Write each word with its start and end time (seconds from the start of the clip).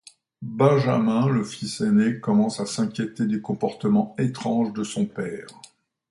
Benjamin, 0.41 1.27
le 1.29 1.43
fils 1.43 1.79
aîné 1.81 2.19
commence 2.19 2.59
à 2.59 2.65
s'inquiéter 2.65 3.27
du 3.27 3.39
comportement 3.39 4.15
étrange 4.17 4.73
de 4.73 4.83
son 4.83 5.05
père. 5.05 5.45